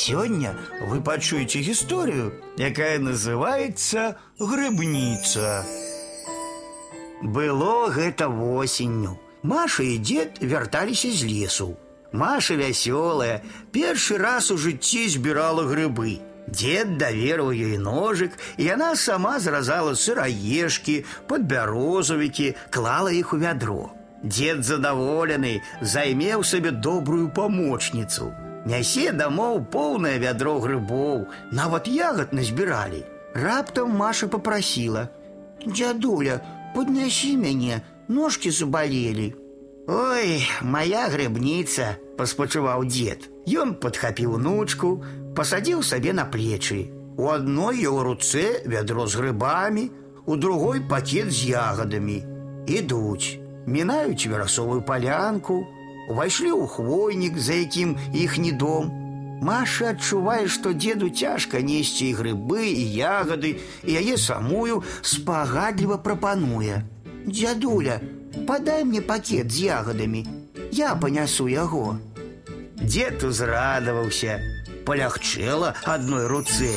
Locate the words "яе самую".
63.92-64.82